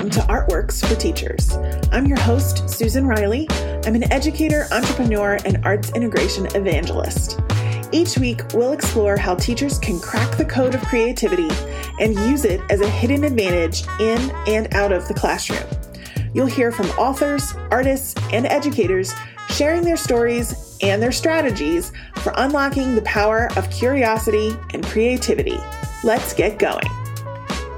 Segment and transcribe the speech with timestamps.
[0.00, 1.58] Welcome to Artworks for Teachers.
[1.92, 3.46] I'm your host, Susan Riley.
[3.84, 7.38] I'm an educator, entrepreneur, and arts integration evangelist.
[7.92, 11.50] Each week, we'll explore how teachers can crack the code of creativity
[12.00, 15.68] and use it as a hidden advantage in and out of the classroom.
[16.32, 19.12] You'll hear from authors, artists, and educators
[19.50, 21.92] sharing their stories and their strategies
[22.22, 25.58] for unlocking the power of curiosity and creativity.
[26.02, 26.88] Let's get going.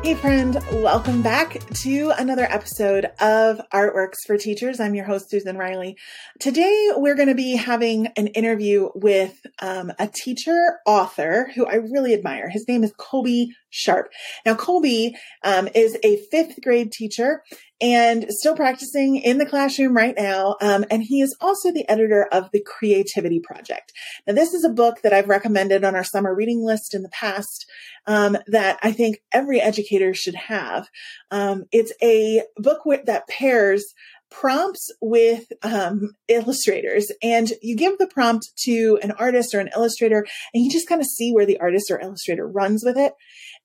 [0.02, 4.80] Hey, friend, welcome back to another episode of Artworks for Teachers.
[4.80, 5.96] I'm your host, Susan Riley.
[6.40, 11.74] Today, we're going to be having an interview with um, a teacher author who I
[11.74, 12.48] really admire.
[12.48, 14.10] His name is Colby Sharp.
[14.44, 17.44] Now, Colby um, is a fifth grade teacher
[17.82, 20.56] and still practicing in the classroom right now.
[20.60, 23.92] Um, and he is also the editor of the Creativity Project.
[24.26, 27.08] Now, this is a book that I've recommended on our summer reading list in the
[27.08, 27.66] past
[28.06, 30.88] um, that I think every educator should have.
[31.32, 33.84] Um, it's a book with, that pairs
[34.30, 40.26] prompts with um, illustrators and you give the prompt to an artist or an illustrator
[40.54, 43.12] and you just kind of see where the artist or illustrator runs with it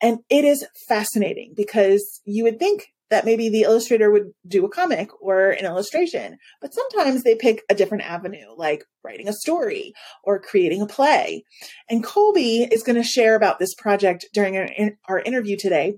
[0.02, 4.70] and it is fascinating because you would think that maybe the illustrator would do a
[4.70, 9.94] comic or an illustration, but sometimes they pick a different avenue, like writing a story
[10.24, 11.44] or creating a play.
[11.90, 14.70] And Colby is going to share about this project during our,
[15.08, 15.96] our interview today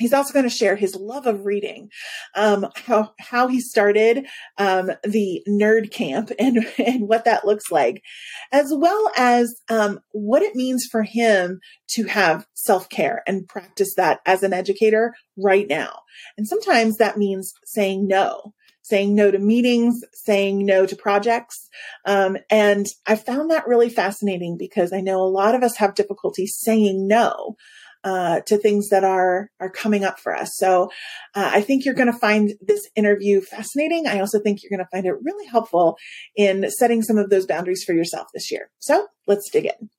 [0.00, 1.90] He's also going to share his love of reading,
[2.34, 8.02] um, how how he started um, the nerd camp and and what that looks like,
[8.50, 13.94] as well as um, what it means for him to have self care and practice
[13.96, 16.00] that as an educator right now.
[16.36, 21.68] And sometimes that means saying no, saying no to meetings, saying no to projects.
[22.06, 25.94] Um, and I found that really fascinating because I know a lot of us have
[25.94, 27.56] difficulty saying no
[28.04, 30.50] uh, to things that are are coming up for us.
[30.54, 30.90] So
[31.34, 34.06] uh, I think you're going to find this interview fascinating.
[34.06, 35.96] I also think you're going to find it really helpful
[36.36, 38.70] in setting some of those boundaries for yourself this year.
[38.78, 39.90] So let's dig in.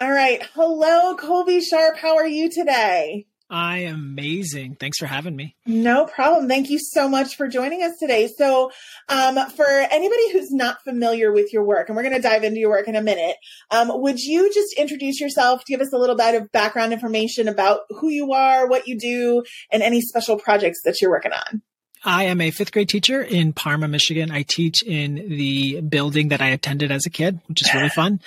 [0.00, 0.42] All right.
[0.54, 1.96] Hello, Colby Sharp.
[1.96, 3.26] How are you today?
[3.48, 4.76] I am amazing.
[4.80, 5.54] Thanks for having me.
[5.66, 6.48] No problem.
[6.48, 8.28] Thank you so much for joining us today.
[8.36, 8.72] So,
[9.08, 12.58] um, for anybody who's not familiar with your work, and we're going to dive into
[12.58, 13.36] your work in a minute,
[13.70, 17.80] um, would you just introduce yourself, give us a little bit of background information about
[17.90, 21.62] who you are, what you do, and any special projects that you're working on?
[22.06, 24.30] I am a fifth grade teacher in Parma, Michigan.
[24.30, 28.20] I teach in the building that I attended as a kid, which is really fun.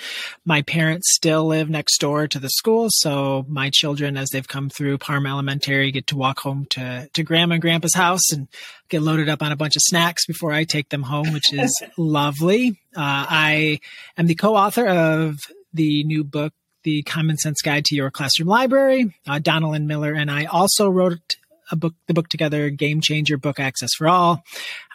[0.44, 2.88] My parents still live next door to the school.
[2.90, 7.24] So my children, as they've come through Parma Elementary, get to walk home to, to
[7.24, 8.50] grandma and grandpa's house and
[8.90, 11.74] get loaded up on a bunch of snacks before I take them home, which is
[11.98, 12.72] lovely.
[12.94, 13.80] Uh, I
[14.18, 15.38] am the co-author of
[15.74, 16.52] the new book,
[16.84, 19.16] The Common Sense Guide to Your Classroom Library.
[19.26, 21.38] Uh, Donalyn Miller and I also wrote
[21.72, 24.44] a book, the book together, Game Changer Book Access for All.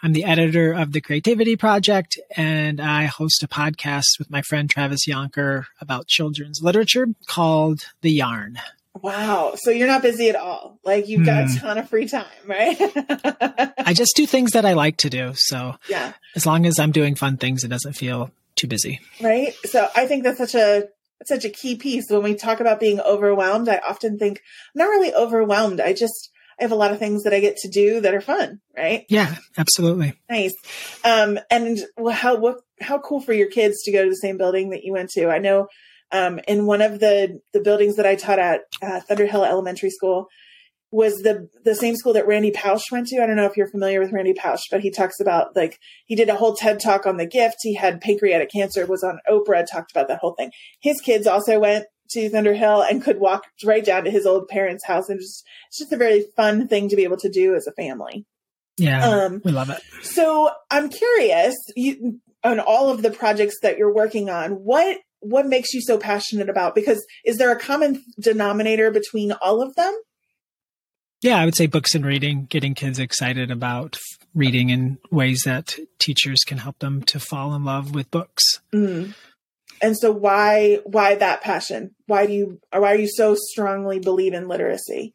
[0.03, 4.69] I'm the editor of the Creativity Project, and I host a podcast with my friend
[4.69, 8.59] Travis Jonker about children's literature called The Yarn.
[9.01, 9.53] Wow.
[9.57, 10.79] So you're not busy at all.
[10.85, 11.47] Like you've got mm.
[11.47, 11.57] a hmm.
[11.57, 12.77] ton of free time, right?
[13.77, 15.33] I just do things that I like to do.
[15.35, 19.01] So yeah, as long as I'm doing fun things, it doesn't feel too busy.
[19.21, 19.53] Right.
[19.65, 20.87] So I think that's such a
[21.19, 22.05] that's such a key piece.
[22.09, 24.41] When we talk about being overwhelmed, I often think
[24.73, 25.81] I'm not really overwhelmed.
[25.81, 28.21] I just I have a lot of things that I get to do that are
[28.21, 29.05] fun, right?
[29.09, 30.13] Yeah, absolutely.
[30.29, 30.53] Nice.
[31.03, 31.79] Um, and
[32.11, 34.93] how what how cool for your kids to go to the same building that you
[34.93, 35.29] went to.
[35.29, 35.67] I know
[36.11, 40.27] um, in one of the the buildings that I taught at uh, Thunderhill Elementary School
[40.91, 43.21] was the the same school that Randy Pausch went to.
[43.21, 46.15] I don't know if you're familiar with Randy Pausch, but he talks about like he
[46.15, 47.57] did a whole TED talk on the gift.
[47.61, 50.51] He had pancreatic cancer, was on Oprah, talked about that whole thing.
[50.79, 54.85] His kids also went to Thunderhill and could walk right down to his old parents'
[54.85, 55.09] house.
[55.09, 57.71] And just, it's just a very fun thing to be able to do as a
[57.71, 58.25] family.
[58.77, 59.07] Yeah.
[59.07, 59.81] Um, we love it.
[60.01, 65.47] So I'm curious, you, on all of the projects that you're working on, what, what
[65.47, 66.75] makes you so passionate about?
[66.75, 69.97] Because is there a common denominator between all of them?
[71.21, 73.97] Yeah, I would say books and reading, getting kids excited about
[74.35, 78.43] reading in ways that teachers can help them to fall in love with books.
[78.71, 79.15] Mm.
[79.81, 81.95] And so why why that passion?
[82.07, 85.13] Why do you or why are you so strongly believe in literacy?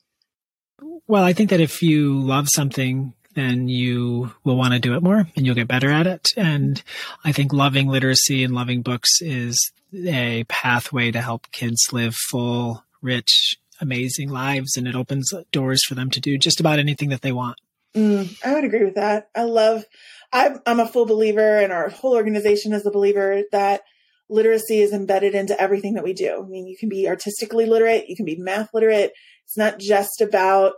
[1.07, 5.03] Well, I think that if you love something, then you will want to do it
[5.03, 6.29] more and you'll get better at it.
[6.37, 6.83] And
[7.25, 12.85] I think loving literacy and loving books is a pathway to help kids live full,
[13.03, 14.77] rich, amazing lives.
[14.77, 17.59] And it opens doors for them to do just about anything that they want.
[17.95, 19.31] Mm, I would agree with that.
[19.35, 19.85] I love,
[20.33, 23.83] I'm, I'm a full believer and our whole organization is a believer that
[24.31, 26.43] literacy is embedded into everything that we do.
[26.45, 29.13] I mean, you can be artistically literate, you can be math literate.
[29.45, 30.75] It's not just about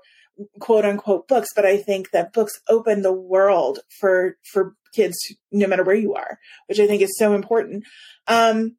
[0.60, 5.16] quote unquote books, but I think that books open the world for for kids
[5.50, 7.84] no matter where you are, which I think is so important.
[8.26, 8.76] Um,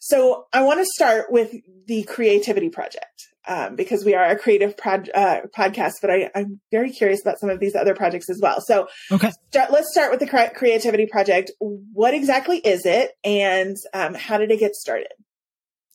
[0.00, 1.54] so I want to start with
[1.86, 6.60] the creativity project um, because we are a creative prod, uh, podcast, but I, am
[6.70, 8.60] very curious about some of these other projects as well.
[8.60, 9.30] So okay.
[9.50, 11.50] Start, let's start with the creativity project.
[11.60, 15.08] What exactly is it and um, how did it get started?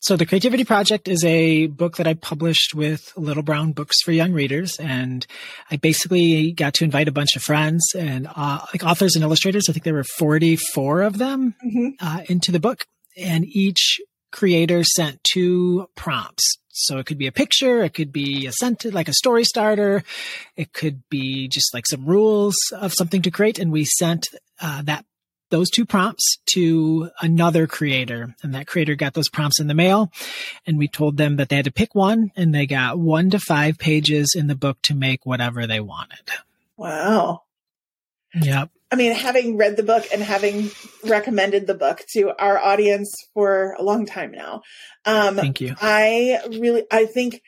[0.01, 4.11] So the Creativity Project is a book that I published with Little Brown Books for
[4.11, 5.27] Young Readers, and
[5.69, 9.69] I basically got to invite a bunch of friends and uh, like authors and illustrators.
[9.69, 11.89] I think there were forty four of them mm-hmm.
[11.99, 12.83] uh, into the book,
[13.15, 14.01] and each
[14.31, 16.57] creator sent two prompts.
[16.73, 20.03] So it could be a picture, it could be a sentence, like a story starter,
[20.55, 24.27] it could be just like some rules of something to create, and we sent
[24.61, 25.05] uh, that
[25.51, 30.09] those two prompts to another creator and that creator got those prompts in the mail
[30.65, 33.37] and we told them that they had to pick one and they got one to
[33.37, 36.29] five pages in the book to make whatever they wanted.
[36.77, 37.43] Wow.
[38.33, 38.71] Yep.
[38.91, 40.69] I mean, having read the book and having
[41.05, 44.63] recommended the book to our audience for a long time now.
[45.05, 45.75] Um, Thank you.
[45.79, 47.41] I really, I think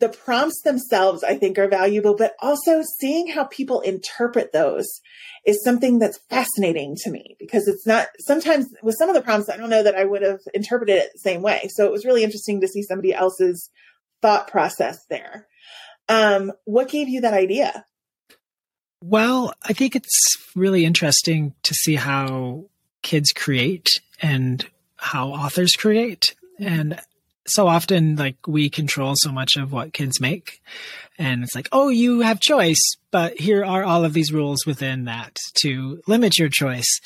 [0.00, 4.86] the prompts themselves, I think, are valuable, but also seeing how people interpret those
[5.44, 9.48] is something that's fascinating to me because it's not sometimes with some of the prompts,
[9.48, 11.68] I don't know that I would have interpreted it the same way.
[11.70, 13.70] So it was really interesting to see somebody else's
[14.22, 15.46] thought process there.
[16.08, 17.84] Um, what gave you that idea?
[19.02, 22.64] Well, I think it's really interesting to see how
[23.02, 23.86] kids create
[24.20, 24.66] and
[24.96, 26.22] how authors create.
[26.58, 26.98] And
[27.46, 30.60] so often like we control so much of what kids make
[31.18, 35.04] and it's like oh you have choice but here are all of these rules within
[35.04, 37.00] that to limit your choice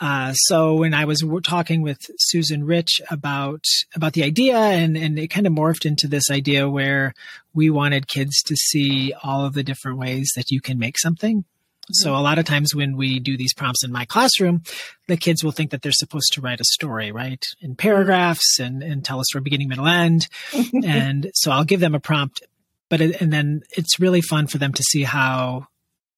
[0.00, 3.64] uh, so when I was talking with Susan Rich about
[3.94, 7.12] about the idea, and and it kind of morphed into this idea where
[7.54, 11.44] we wanted kids to see all of the different ways that you can make something,
[11.92, 14.62] so a lot of times when we do these prompts in my classroom,
[15.08, 17.42] the kids will think that they're supposed to write a story, right?
[17.60, 20.28] In paragraphs and, and tell us from beginning, middle, end.
[20.84, 22.42] and so I'll give them a prompt,
[22.88, 25.66] but, it, and then it's really fun for them to see how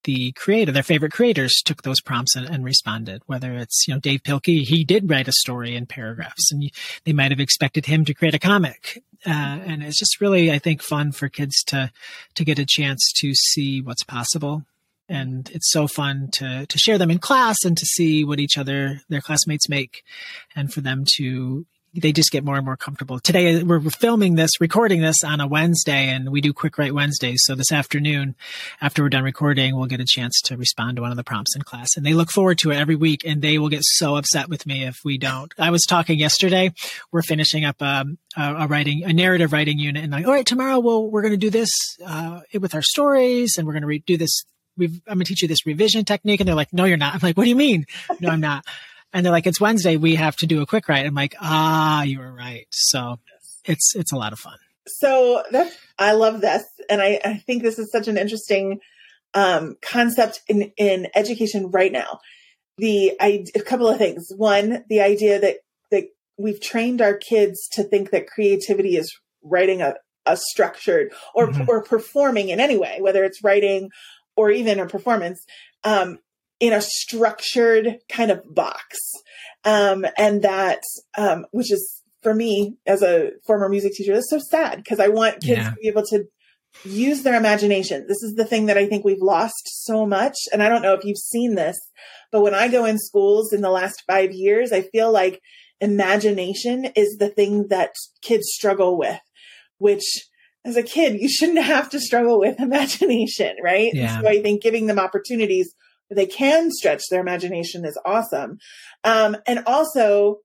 [0.03, 3.21] the creator, their favorite creators took those prompts and, and, responded.
[3.25, 6.69] Whether it's, you know, Dav Pilkey, he did write a story in paragraphs and
[7.05, 9.03] they might have expected him to create a comic.
[9.25, 9.29] Uh,
[9.65, 11.91] and it's just really, I think, fun for kids to,
[12.35, 14.63] to get a chance to see what's possible
[15.09, 18.57] and it's so fun to to share them in class and to see what each
[18.57, 20.03] other their classmates make
[20.55, 23.19] and for them to they just get more and more comfortable.
[23.19, 27.41] Today we're filming this, recording this on a Wednesday and we do quick write Wednesdays.
[27.43, 28.35] So this afternoon,
[28.81, 31.55] after we're done recording, we'll get a chance to respond to one of the prompts
[31.55, 34.15] in class and they look forward to it every week and they will get so
[34.15, 35.53] upset with me if we don't.
[35.59, 36.73] I was talking yesterday,
[37.11, 40.45] we're finishing up um, a, a, writing, a narrative writing unit and like, all right,
[40.45, 41.69] tomorrow we'll, we're going to do this,
[42.03, 44.43] uh, with our stories and we're going to re- do this
[44.75, 46.39] We've, I'm going to teach you this revision technique.
[46.39, 47.13] And they're like, no, you're not.
[47.13, 47.85] I'm like, what do you mean?
[48.19, 48.65] No, I'm not.
[49.13, 49.95] And they're like, it's Wednesday.
[49.95, 51.05] We have to do a quick write.
[51.05, 52.65] I'm like, ah, you were right.
[52.71, 53.19] So
[53.63, 54.57] it's, it's a lot of fun.
[54.87, 56.65] So that I love this.
[56.89, 58.79] And I, I think this is such an interesting,
[59.33, 62.19] um, concept in, in education right now.
[62.77, 64.31] The, I, a couple of things.
[64.35, 65.57] One, the idea that,
[65.91, 66.05] that
[66.37, 69.93] we've trained our kids to think that creativity is writing a,
[70.25, 71.69] a structured or, mm-hmm.
[71.69, 73.89] or performing in any way, whether it's writing
[74.35, 75.45] or even a performance
[75.83, 76.17] um,
[76.63, 78.97] in a structured kind of box.
[79.65, 80.81] Um, and that,
[81.17, 85.09] um, which is for me as a former music teacher, that's so sad because I
[85.09, 85.71] want kids yeah.
[85.71, 86.23] to be able to
[86.85, 88.05] use their imagination.
[88.07, 90.37] This is the thing that I think we've lost so much.
[90.53, 91.77] And I don't know if you've seen this,
[92.31, 95.41] but when I go in schools in the last five years, I feel like
[95.81, 97.91] imagination is the thing that
[98.21, 99.19] kids struggle with,
[99.79, 100.29] which
[100.63, 103.91] as a kid, you shouldn't have to struggle with imagination, right?
[103.93, 104.21] Yeah.
[104.21, 105.75] So I think giving them opportunities
[106.13, 108.57] they can stretch their imagination is awesome.
[109.03, 110.39] Um, and also,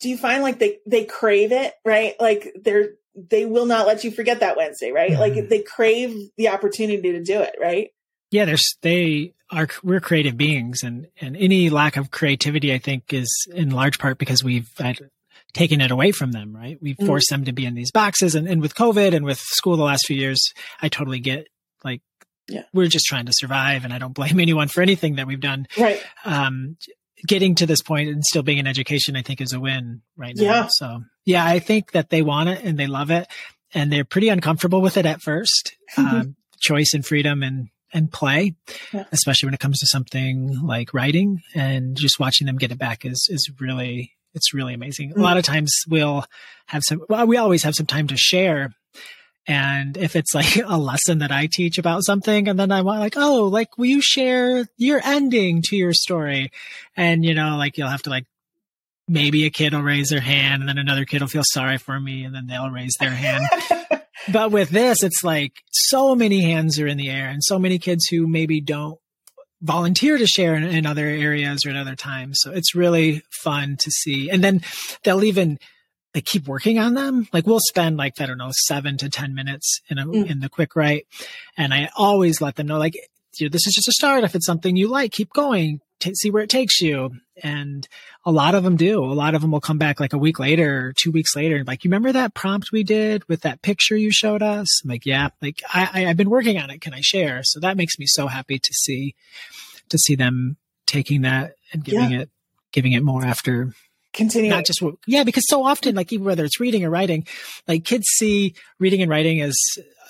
[0.00, 2.14] do you find like they, they crave it, right?
[2.20, 5.12] Like they're, they will not let you forget that Wednesday, right?
[5.12, 5.20] Mm-hmm.
[5.20, 7.90] Like they crave the opportunity to do it, right?
[8.30, 13.12] Yeah, there's they are we're creative beings, and and any lack of creativity, I think,
[13.12, 14.70] is in large part because we've
[15.52, 16.78] taken it away from them, right?
[16.80, 17.06] We've mm.
[17.06, 18.34] forced them to be in these boxes.
[18.34, 21.48] And, and with COVID and with school the last few years, I totally get
[21.84, 22.00] like,
[22.48, 22.62] yeah.
[22.72, 23.84] we're just trying to survive.
[23.84, 25.66] And I don't blame anyone for anything that we've done.
[25.78, 26.02] Right.
[26.24, 26.76] Um,
[27.26, 30.34] getting to this point and still being in education, I think is a win right
[30.36, 30.42] now.
[30.42, 30.68] Yeah.
[30.70, 33.28] So yeah, I think that they want it and they love it
[33.72, 35.76] and they're pretty uncomfortable with it at first.
[35.96, 38.54] um, choice and freedom and, and play,
[38.92, 39.04] yeah.
[39.12, 43.04] especially when it comes to something like writing and just watching them get it back
[43.04, 45.10] is, is really it's really amazing.
[45.10, 45.20] Mm-hmm.
[45.20, 46.24] A lot of times we'll
[46.66, 48.72] have some, well, we always have some time to share.
[49.46, 53.00] And if it's like a lesson that I teach about something and then I want
[53.00, 56.52] like, oh, like, will you share your ending to your story?
[56.96, 58.26] And, you know, like you'll have to like,
[59.08, 61.98] maybe a kid will raise their hand and then another kid will feel sorry for
[61.98, 63.44] me and then they'll raise their hand.
[64.32, 67.78] but with this, it's like so many hands are in the air and so many
[67.78, 68.98] kids who maybe don't
[69.60, 72.38] volunteer to share in, in, other areas or at other times.
[72.40, 74.28] So it's really fun to see.
[74.28, 74.62] And then
[75.04, 75.58] they'll even
[76.12, 77.28] they keep working on them.
[77.32, 80.30] Like we'll spend like I don't know seven to ten minutes in a, mm.
[80.30, 81.06] in the quick write,
[81.56, 82.94] and I always let them know like
[83.38, 84.24] this is just a start.
[84.24, 85.80] If it's something you like, keep going.
[86.00, 87.12] T- see where it takes you.
[87.42, 87.88] And
[88.26, 89.02] a lot of them do.
[89.02, 91.56] A lot of them will come back like a week later, or two weeks later,
[91.56, 94.68] and like, you remember that prompt we did with that picture you showed us?
[94.84, 96.80] I'm like, yeah, like I, I I've been working on it.
[96.80, 97.40] Can I share?
[97.42, 99.14] So that makes me so happy to see
[99.88, 102.20] to see them taking that and giving yeah.
[102.20, 102.30] it
[102.70, 103.74] giving it more after
[104.12, 107.26] continue not just yeah because so often like even whether it's reading or writing
[107.66, 109.56] like kids see reading and writing as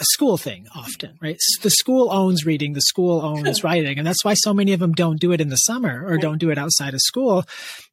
[0.00, 1.38] a school thing often right?
[1.62, 4.92] The school owns reading the school owns writing and that's why so many of them
[4.92, 7.44] don't do it in the summer or don't do it outside of school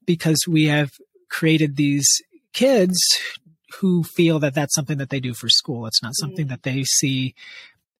[0.05, 0.91] because we have
[1.29, 2.07] created these
[2.53, 2.97] kids
[3.79, 5.85] who feel that that's something that they do for school.
[5.85, 6.49] It's not something mm-hmm.
[6.49, 7.35] that they see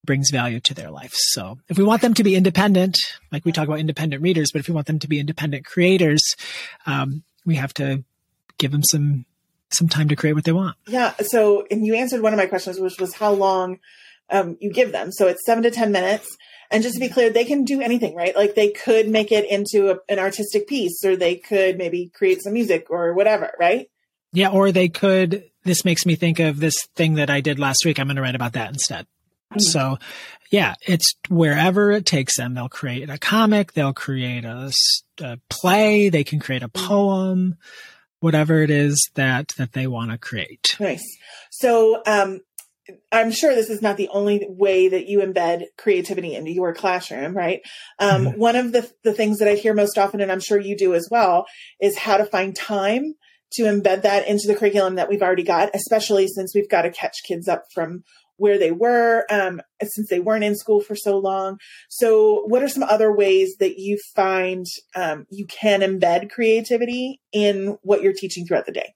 [0.03, 1.11] brings value to their life.
[1.13, 2.97] So if we want them to be independent,
[3.31, 6.35] like we talk about independent readers, but if we want them to be independent creators,
[6.85, 8.03] um, we have to
[8.57, 9.25] give them some
[9.71, 10.75] some time to create what they want.
[10.87, 11.13] Yeah.
[11.21, 13.79] So, and you answered one of my questions, which was how long
[14.29, 15.11] um, you give them.
[15.11, 16.27] So it's seven to ten minutes.
[16.71, 18.35] And just to be clear, they can do anything, right?
[18.35, 22.43] Like they could make it into a, an artistic piece, or they could maybe create
[22.43, 23.89] some music or whatever, right?
[24.33, 24.49] Yeah.
[24.49, 25.45] Or they could.
[25.63, 27.99] This makes me think of this thing that I did last week.
[27.99, 29.07] I'm going to write about that instead.
[29.51, 29.59] Mm-hmm.
[29.59, 29.97] So,
[30.51, 32.53] yeah, it's wherever it takes them.
[32.53, 34.71] They'll create a comic, they'll create a,
[35.21, 36.87] a play, they can create a mm-hmm.
[36.87, 37.57] poem,
[38.19, 40.75] whatever it is that that they want to create.
[40.79, 41.03] Nice.
[41.51, 42.41] So, um,
[43.11, 47.35] I'm sure this is not the only way that you embed creativity into your classroom,
[47.35, 47.61] right?
[47.99, 48.39] Um, mm-hmm.
[48.39, 50.95] One of the, the things that I hear most often, and I'm sure you do
[50.95, 51.45] as well,
[51.79, 53.13] is how to find time
[53.53, 56.91] to embed that into the curriculum that we've already got, especially since we've got to
[56.91, 58.03] catch kids up from
[58.39, 61.59] where they were um, since they weren't in school for so long.
[61.89, 64.65] So, what are some other ways that you find
[64.95, 68.93] um, you can embed creativity in what you're teaching throughout the day?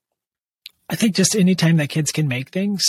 [0.89, 2.83] I think just anytime that kids can make things,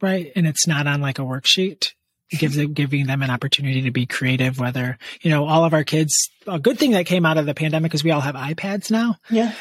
[0.00, 1.92] right, and it's not on like a worksheet,
[2.30, 4.58] gives them giving them an opportunity to be creative.
[4.58, 6.14] Whether you know all of our kids,
[6.46, 9.16] a good thing that came out of the pandemic is we all have iPads now.
[9.30, 9.52] Yeah.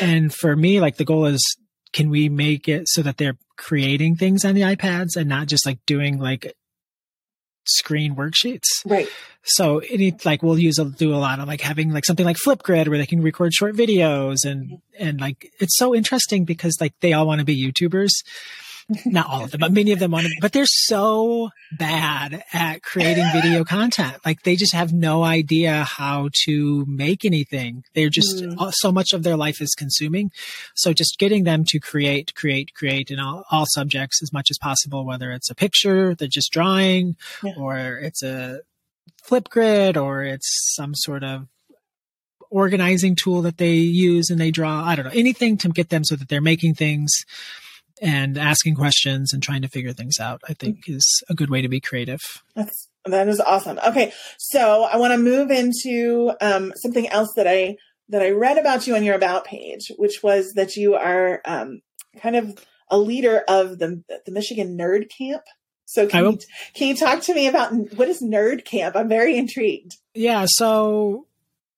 [0.00, 1.56] and for me, like the goal is
[1.92, 5.66] can we make it so that they're creating things on the iPads and not just
[5.66, 6.54] like doing like
[7.64, 8.66] screen worksheets.
[8.84, 9.08] Right.
[9.44, 12.36] So any like we'll use a, do a lot of like having like something like
[12.36, 14.76] Flipgrid where they can record short videos and mm-hmm.
[14.98, 18.10] and like it's so interesting because like they all want to be YouTubers
[19.06, 22.82] not all of them, but many of them want to, but they're so bad at
[22.82, 24.16] creating video content.
[24.24, 27.84] Like they just have no idea how to make anything.
[27.94, 28.72] They're just mm.
[28.74, 30.30] so much of their life is consuming.
[30.74, 34.58] So just getting them to create, create, create in all, all subjects as much as
[34.58, 37.52] possible, whether it's a picture, they're just drawing yeah.
[37.56, 38.60] or it's a
[39.24, 41.46] Flipgrid or it's some sort of
[42.50, 44.84] organizing tool that they use and they draw.
[44.84, 47.10] I don't know, anything to get them so that they're making things
[48.02, 51.62] and asking questions and trying to figure things out, I think is a good way
[51.62, 52.20] to be creative.
[52.56, 53.78] That's, that is awesome.
[53.86, 54.12] Okay.
[54.38, 57.76] So I want to move into um, something else that I,
[58.08, 61.80] that I read about you on your about page, which was that you are um,
[62.20, 65.42] kind of a leader of the, the Michigan Nerd Camp.
[65.84, 66.38] So can you,
[66.74, 68.96] can you talk to me about what is Nerd Camp?
[68.96, 69.96] I'm very intrigued.
[70.14, 70.46] Yeah.
[70.48, 71.26] So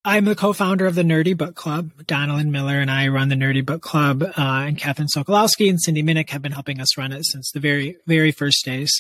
[0.07, 1.91] I'm the co-founder of the Nerdy Book Club.
[2.05, 6.03] Donalyn Miller and I run the Nerdy Book Club, uh, and Katherine Sokolowski and Cindy
[6.03, 8.93] Minnich have been helping us run it since the very, very first days.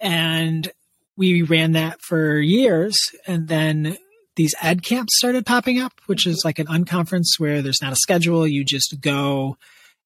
[0.00, 0.68] And
[1.16, 2.96] we ran that for years,
[3.28, 3.98] and then
[4.34, 7.96] these ed camps started popping up, which is like an unconference where there's not a
[7.96, 8.48] schedule.
[8.48, 9.56] You just go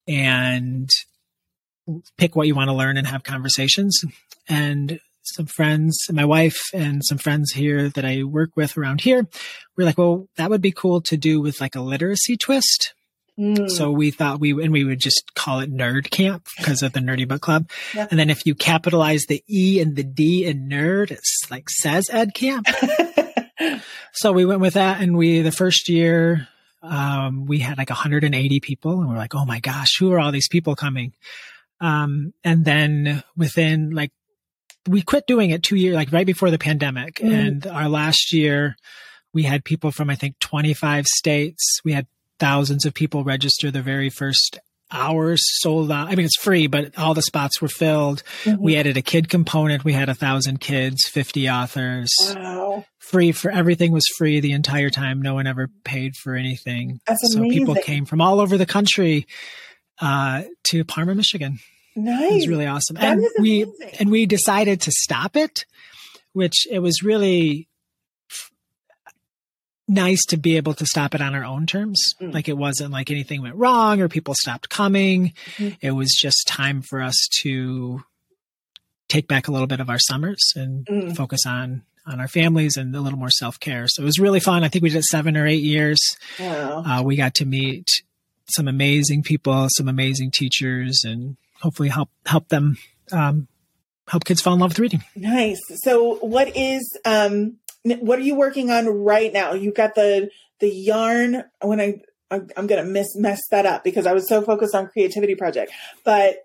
[0.07, 0.91] and
[2.19, 3.99] pick what you want to learn and have conversations.
[4.51, 5.01] And
[5.35, 9.27] some friends, my wife and some friends here that I work with around here,
[9.77, 12.95] we're like, well, that would be cool to do with like a literacy twist.
[13.39, 13.71] Mm.
[13.71, 17.01] So we thought we, and we would just call it nerd camp because of the
[17.01, 17.71] nerdy book club.
[18.11, 22.11] And then if you capitalize the E and the D in nerd, it's like says
[22.11, 22.67] ed camp.
[24.13, 26.49] so we went with that and we, the first year,
[26.83, 30.33] um, we had like 180 people and we're like, oh my gosh, who are all
[30.33, 31.13] these people coming?
[31.81, 34.13] Um, and then within like
[34.89, 37.17] we quit doing it two years, like right before the pandemic.
[37.17, 37.33] Mm.
[37.33, 38.77] And our last year,
[39.33, 41.81] we had people from, I think, 25 states.
[41.85, 42.07] We had
[42.39, 44.59] thousands of people register the very first
[44.93, 46.09] hours sold out.
[46.09, 48.23] I mean, it's free, but all the spots were filled.
[48.45, 48.63] Mm-hmm.
[48.63, 49.85] We added a kid component.
[49.85, 52.11] We had a thousand kids, 50 authors.
[52.35, 52.85] Wow.
[52.99, 55.23] Free for everything was free the entire time.
[55.23, 57.01] No one ever paid for anything.
[57.07, 59.27] That's so people came from all over the country
[60.01, 61.59] uh, to Parma, Michigan.
[62.05, 62.31] Nice.
[62.31, 62.97] It was really awesome.
[62.97, 63.67] That and we
[63.99, 65.65] and we decided to stop it,
[66.33, 67.69] which it was really
[69.91, 72.01] nice to be able to stop it on our own terms.
[72.21, 72.33] Mm.
[72.33, 75.33] Like it wasn't like anything went wrong or people stopped coming.
[75.57, 75.77] Mm.
[75.81, 78.03] It was just time for us to
[79.09, 81.17] take back a little bit of our summers and mm.
[81.17, 83.87] focus on on our families and a little more self care.
[83.89, 84.65] So it was really fun.
[84.65, 85.99] I think we did seven or eight years.
[86.39, 86.83] Wow.
[86.85, 87.89] Uh, we got to meet
[88.49, 92.77] some amazing people, some amazing teachers, and hopefully help help them
[93.13, 93.49] um,
[94.09, 95.03] help kids fall in love with reading.
[95.17, 95.61] Nice.
[95.85, 99.53] So, what is um, what are you working on right now?
[99.53, 101.45] You've got the the yarn.
[101.63, 102.01] When I
[102.31, 105.73] I'm gonna miss mess that up because I was so focused on creativity project.
[106.05, 106.37] But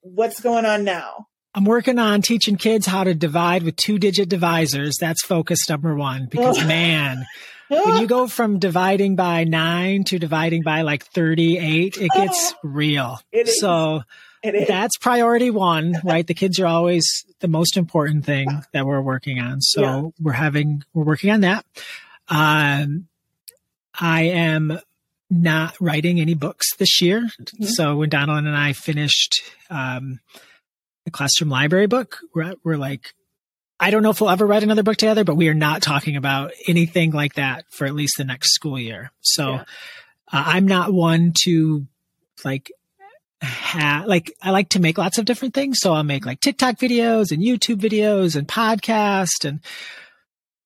[0.00, 1.26] what's going on now?
[1.54, 4.92] I'm working on teaching kids how to divide with two digit divisors.
[5.00, 7.26] That's focus number one because man,
[7.68, 13.20] when you go from dividing by nine to dividing by like 38, it gets real.
[13.32, 14.02] It so
[14.42, 16.26] that's priority one, right?
[16.26, 19.60] the kids are always the most important thing that we're working on.
[19.60, 20.02] So yeah.
[20.20, 21.64] we're having, we're working on that.
[22.28, 23.08] Um,
[23.98, 24.80] I am
[25.28, 27.20] not writing any books this year.
[27.20, 27.64] Mm-hmm.
[27.64, 30.20] So when Donalyn and I finished, um,
[31.04, 33.14] the classroom library book, we're, we're like,
[33.78, 36.16] I don't know if we'll ever write another book together, but we are not talking
[36.16, 39.10] about anything like that for at least the next school year.
[39.22, 39.60] So yeah.
[40.32, 41.86] uh, I'm not one to
[42.44, 42.70] like
[43.42, 45.78] ha- like I like to make lots of different things.
[45.80, 49.60] So I'll make like TikTok videos and YouTube videos and podcast and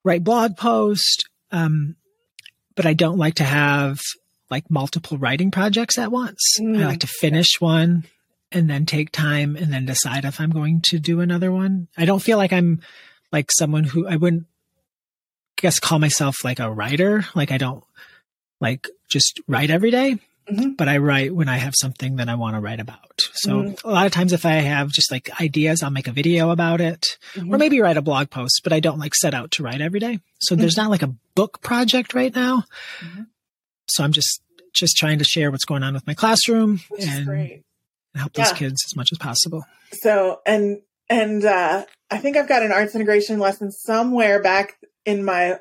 [0.05, 1.25] write blog posts.
[1.51, 1.97] Um,
[2.75, 4.01] but I don't like to have
[4.51, 6.41] like multiple writing projects at once.
[6.61, 6.83] Mm.
[6.83, 8.05] I like to finish one
[8.53, 11.89] and then take time and then decide if I'm going to do another one.
[11.97, 12.81] I don't feel like I'm
[13.33, 14.47] like someone who I wouldn't
[15.57, 17.25] guess call myself like a writer.
[17.35, 17.85] Like I don't
[18.61, 20.19] like just write every day.
[20.51, 20.73] Mm-hmm.
[20.73, 23.23] but I write when I have something that I want to write about.
[23.33, 23.89] So mm-hmm.
[23.89, 26.83] a lot of times if I have just like ideas, I'll make a video about
[26.83, 27.55] it mm-hmm.
[27.55, 30.01] or maybe write a blog post, but I don't like set out to write every
[30.01, 30.21] day.
[30.41, 32.65] So there's not like a book project right now.
[33.01, 33.23] Mm-hmm.
[33.89, 34.43] So I'm just,
[34.75, 37.63] just trying to share what's going on with my classroom and, and,
[38.15, 39.65] help those kids as much as possible.
[39.93, 44.77] So, and, and, uh, I think I've got an arts integration lesson somewhere back
[45.07, 45.59] in my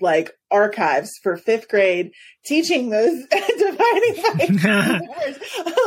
[0.00, 2.12] like archives for fifth grade
[2.44, 5.00] teaching those dividing by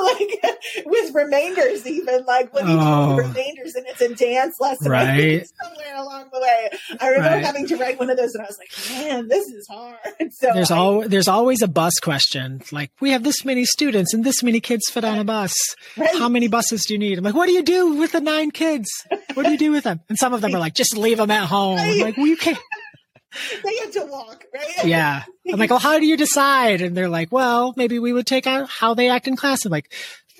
[0.04, 5.46] like with remainders even like when you oh, remainders and it's a dance lesson right.
[5.64, 6.70] somewhere along the way.
[7.00, 7.46] I remember right.
[7.46, 9.98] having to write one of those and i was like man this is hard.
[10.32, 14.14] So there's I, all there's always a bus question like we have this many students
[14.14, 15.54] and this many kids fit on a bus.
[15.96, 16.10] Right.
[16.18, 17.18] how many buses do you need?
[17.18, 18.88] I'm like what do you do with the nine kids?
[19.34, 20.02] What do you do with them?
[20.10, 21.78] And some of them are like just leave them at home.
[21.78, 22.02] Right.
[22.02, 22.58] like we can't
[23.64, 24.86] they had to walk, right?
[24.86, 25.24] Yeah.
[25.52, 26.82] I'm like, well, how do you decide?
[26.82, 29.66] And they're like, well, maybe we would take out how they act in class.
[29.66, 29.92] I'm like,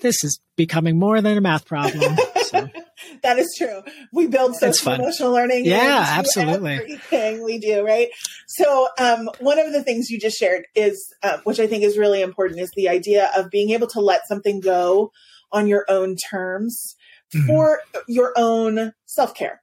[0.02, 2.16] this is becoming more than a math problem.
[2.44, 2.68] So.
[3.22, 3.82] that is true.
[4.12, 5.64] We build social emotional learning.
[5.66, 6.74] Yeah, absolutely.
[6.74, 8.08] Everything we do, right?
[8.48, 11.98] So, um, one of the things you just shared is, uh, which I think is
[11.98, 15.12] really important, is the idea of being able to let something go
[15.52, 16.96] on your own terms
[17.34, 17.46] mm-hmm.
[17.46, 19.62] for your own self care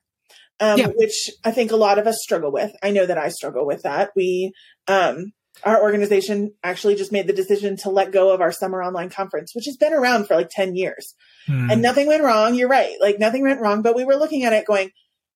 [0.59, 0.87] um, yeah.
[0.95, 2.71] which I think a lot of us struggle with.
[2.81, 4.11] I know that I struggle with that.
[4.15, 4.53] We,
[4.87, 9.09] um, our organization actually just made the decision to let go of our summer online
[9.09, 11.13] conference, which has been around for like 10 years.
[11.47, 11.71] Mm.
[11.71, 12.55] And nothing went wrong.
[12.55, 12.95] You're right.
[12.99, 14.89] Like nothing went wrong, but we were looking at it going,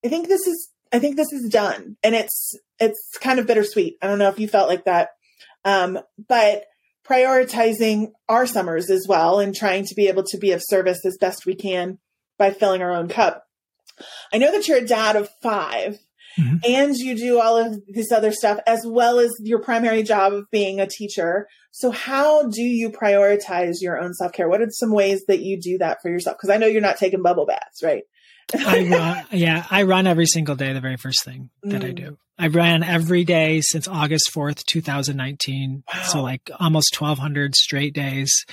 [0.04, 1.96] I think this is, I think this is done.
[2.02, 3.96] And it's, it's kind of bittersweet.
[4.02, 5.10] I don't know if you felt like that.
[5.64, 6.64] Um, but
[7.08, 11.16] prioritizing our summers as well and trying to be able to be of service as
[11.18, 11.98] best we can
[12.38, 13.47] by filling our own cup
[14.32, 15.98] I know that you're a dad of 5
[16.38, 16.56] mm-hmm.
[16.64, 20.50] and you do all of this other stuff as well as your primary job of
[20.50, 21.48] being a teacher.
[21.70, 24.48] So how do you prioritize your own self care?
[24.48, 26.36] What are some ways that you do that for yourself?
[26.36, 28.02] Because I know you're not taking bubble baths, right?
[28.54, 30.72] I run, yeah, I run every single day.
[30.72, 31.88] The very first thing that mm.
[31.88, 32.18] I do.
[32.38, 35.82] I ran every day since August 4th, 2019.
[35.92, 36.02] Wow.
[36.02, 38.44] So like almost 1200 straight days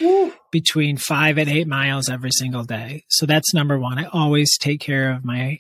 [0.51, 3.03] between five and eight miles every single day.
[3.09, 3.99] So that's number one.
[3.99, 5.59] I always take care of my,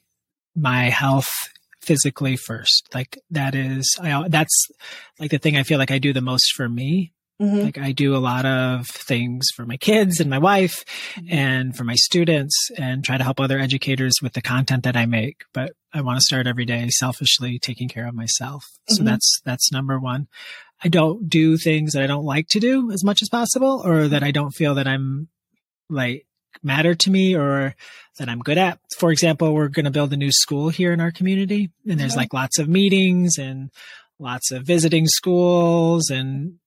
[0.55, 1.29] my health
[1.81, 2.89] physically first.
[2.95, 4.69] Like that is, I, that's
[5.19, 7.63] like the thing I feel like I do the most for me Mm-hmm.
[7.63, 11.27] Like I do a lot of things for my kids and my wife mm-hmm.
[11.29, 15.05] and for my students and try to help other educators with the content that I
[15.05, 15.43] make.
[15.53, 18.63] But I want to start every day selfishly taking care of myself.
[18.63, 18.95] Mm-hmm.
[18.95, 20.27] So that's, that's number one.
[20.83, 24.07] I don't do things that I don't like to do as much as possible or
[24.07, 25.27] that I don't feel that I'm
[25.89, 26.25] like
[26.63, 27.75] matter to me or
[28.17, 28.79] that I'm good at.
[28.97, 32.15] For example, we're going to build a new school here in our community and there's
[32.15, 33.71] like lots of meetings and
[34.19, 36.59] lots of visiting schools and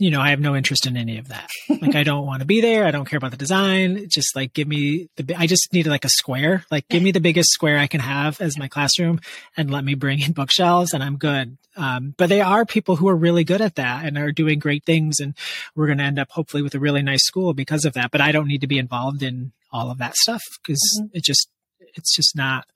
[0.00, 1.50] you know, I have no interest in any of that.
[1.68, 2.86] Like, I don't want to be there.
[2.86, 4.08] I don't care about the design.
[4.08, 6.64] Just like give me the, I just need like a square.
[6.70, 9.20] Like, give me the biggest square I can have as my classroom
[9.58, 11.58] and let me bring in bookshelves and I'm good.
[11.76, 14.86] Um, but they are people who are really good at that and are doing great
[14.86, 15.20] things.
[15.20, 15.34] And
[15.76, 18.10] we're going to end up hopefully with a really nice school because of that.
[18.10, 21.08] But I don't need to be involved in all of that stuff because mm-hmm.
[21.12, 21.46] it just,
[21.94, 22.66] it's just not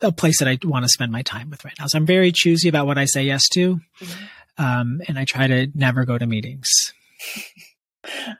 [0.00, 1.86] a place that I want to spend my time with right now.
[1.86, 3.76] So I'm very choosy about what I say yes to.
[4.00, 4.24] Mm-hmm
[4.58, 6.68] um, and I try to never go to meetings.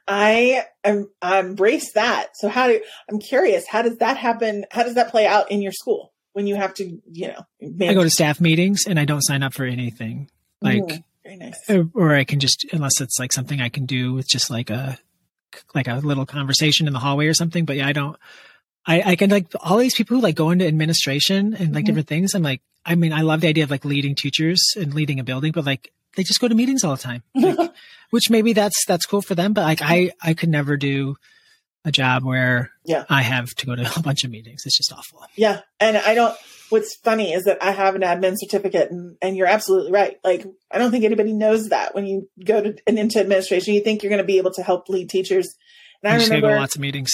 [0.09, 2.37] I am embrace that.
[2.37, 4.64] So how do I'm curious, how does that happen?
[4.70, 7.90] How does that play out in your school when you have to, you know, manage?
[7.90, 10.29] I go to staff meetings and I don't sign up for anything.
[10.61, 11.59] Like mm, very nice.
[11.68, 14.70] Or, or I can just unless it's like something I can do with just like
[14.70, 14.98] a
[15.75, 17.64] like a little conversation in the hallway or something.
[17.64, 18.16] But yeah, I don't
[18.87, 21.87] I, I can like all these people who like go into administration and like mm-hmm.
[21.87, 22.35] different things.
[22.35, 25.25] I'm like, I mean, I love the idea of like leading teachers and leading a
[25.25, 27.72] building, but like they just go to meetings all the time, like,
[28.11, 29.53] which maybe that's that's cool for them.
[29.53, 31.16] But like I I could never do
[31.85, 33.05] a job where yeah.
[33.09, 34.62] I have to go to a bunch of meetings.
[34.64, 35.25] It's just awful.
[35.37, 36.37] Yeah, and I don't.
[36.68, 40.16] What's funny is that I have an admin certificate, and, and you're absolutely right.
[40.25, 43.83] Like I don't think anybody knows that when you go to and into administration, you
[43.83, 45.55] think you're going to be able to help lead teachers.
[46.03, 47.12] And I remember lots of meetings.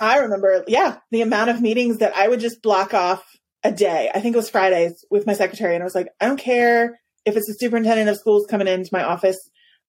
[0.00, 3.22] I remember, yeah, the amount of meetings that I would just block off
[3.62, 4.10] a day.
[4.14, 6.98] I think it was Fridays with my secretary, and I was like, I don't care
[7.30, 9.38] if it's the superintendent of schools coming into my office,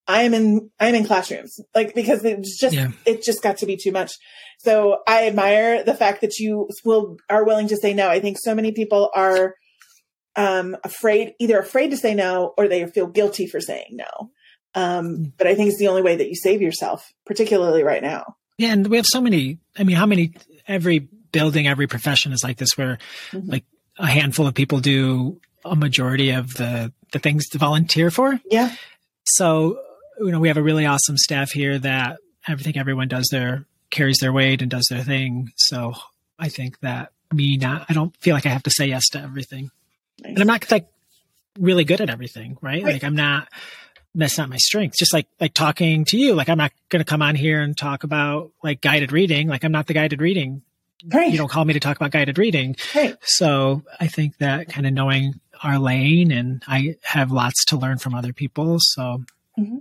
[0.06, 2.90] I am in I am in classrooms like because it's just yeah.
[3.06, 4.12] it just got to be too much.
[4.58, 8.08] So I admire the fact that you will are willing to say no.
[8.08, 9.54] I think so many people are
[10.34, 14.30] um afraid either afraid to say no or they feel guilty for saying no.
[14.74, 15.24] Um hmm.
[15.38, 18.36] but I think it's the only way that you save yourself, particularly right now.
[18.58, 20.34] Yeah, and we have so many I mean how many
[20.66, 22.98] every building, every profession is like this where
[23.30, 23.50] mm-hmm.
[23.50, 23.64] like
[23.98, 28.38] a handful of people do a majority of the the things to volunteer for.
[28.50, 28.74] Yeah.
[29.24, 29.80] So,
[30.18, 33.66] you know, we have a really awesome staff here that I think everyone does their
[33.90, 35.52] carries their weight and does their thing.
[35.56, 35.94] So
[36.38, 39.20] I think that me not I don't feel like I have to say yes to
[39.20, 39.70] everything.
[40.22, 40.30] Nice.
[40.30, 40.88] And I'm not like
[41.58, 42.82] really good at everything, right?
[42.82, 42.94] right?
[42.94, 43.48] Like I'm not
[44.14, 44.96] that's not my strength.
[44.98, 47.76] Just like like talking to you, like I'm not going to come on here and
[47.76, 49.48] talk about like guided reading.
[49.48, 50.62] Like I'm not the guided reading.
[51.12, 51.32] Right.
[51.32, 52.76] You don't call me to talk about guided reading.
[52.94, 53.16] Right.
[53.22, 57.98] So I think that kind of knowing our lane and I have lots to learn
[57.98, 58.78] from other people.
[58.80, 59.24] So
[59.58, 59.78] mm-hmm.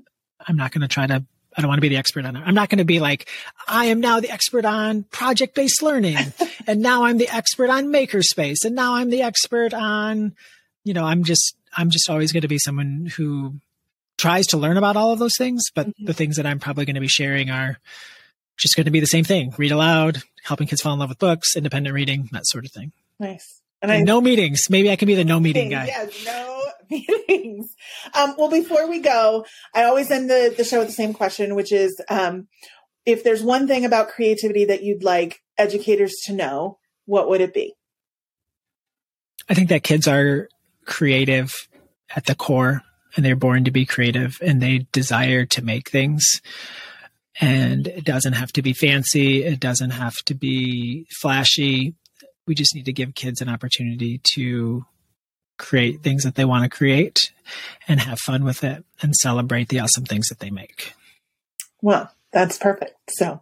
[0.48, 1.24] I'm not going to try to,
[1.56, 2.44] I don't want to be the expert on it.
[2.46, 3.28] I'm not going to be like,
[3.68, 6.18] I am now the expert on project based learning.
[6.68, 8.64] and now I'm the expert on makerspace.
[8.64, 10.36] And now I'm the expert on,
[10.84, 13.56] you know, I'm just, I'm just always going to be someone who
[14.18, 15.64] tries to learn about all of those things.
[15.74, 16.06] But mm-hmm.
[16.06, 17.80] the things that I'm probably going to be sharing are
[18.58, 21.20] just going to be the same thing read aloud, helping kids fall in love with
[21.20, 22.92] books, independent reading, that sort of thing.
[23.20, 23.61] Nice.
[23.82, 24.62] And, I, no meetings.
[24.70, 25.88] Maybe I can be the no meeting guy.
[25.88, 27.76] Yes, no meetings.
[28.14, 31.56] Um, well, before we go, I always end the, the show with the same question,
[31.56, 32.48] which is um,
[33.06, 37.54] if there's one thing about creativity that you'd like educators to know, what would it
[37.54, 37.74] be?
[39.50, 40.48] I think that kids are
[40.86, 41.54] creative
[42.16, 42.84] at the core
[43.16, 46.42] and they're born to be creative and they desire to make things.
[47.40, 49.44] And it doesn't have to be fancy.
[49.44, 51.96] It doesn't have to be flashy
[52.48, 54.86] we just need to give kids an opportunity to
[55.58, 57.20] create things that they want to create
[57.88, 60.94] and have fun with it and celebrate the awesome things that they make.
[61.82, 62.96] Well, that's perfect.
[63.10, 63.42] So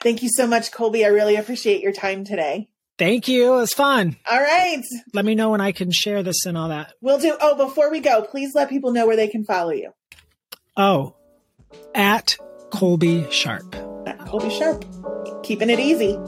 [0.00, 1.04] thank you so much, Colby.
[1.04, 2.68] I really appreciate your time today.
[2.98, 3.54] Thank you.
[3.54, 4.16] It was fun.
[4.30, 4.82] All right.
[5.14, 6.92] Let me know when I can share this and all that.
[7.00, 7.36] We'll do.
[7.40, 9.92] Oh, before we go, please let people know where they can follow you.
[10.76, 11.16] Oh,
[11.94, 12.36] at
[12.70, 13.74] Colby Sharp.
[14.06, 14.84] At Colby Sharp.
[15.42, 16.18] Keeping it easy.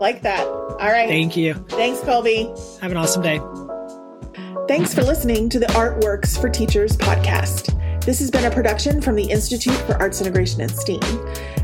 [0.00, 0.46] Like that.
[0.46, 1.08] All right.
[1.08, 1.54] Thank you.
[1.68, 2.52] Thanks, Colby.
[2.80, 3.38] Have an awesome day.
[4.66, 7.76] Thanks for listening to the Artworks for Teachers podcast.
[8.04, 11.00] This has been a production from the Institute for Arts Integration and STEAM.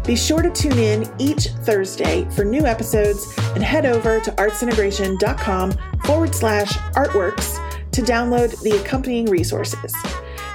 [0.05, 5.73] Be sure to tune in each Thursday for new episodes and head over to artsintegration.com
[6.05, 7.57] forward slash artworks
[7.93, 9.95] to download the accompanying resources.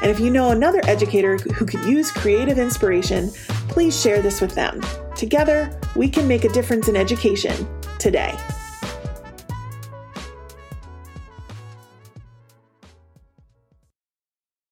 [0.02, 3.32] And if you know another educator who could use creative inspiration,
[3.70, 4.82] please share this with them.
[5.22, 7.68] Together, we can make a difference in education
[8.00, 8.34] today.